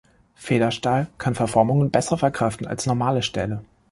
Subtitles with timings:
[0.33, 3.61] Federstahl kann Verformungen besser verkraften, als normale Stähle.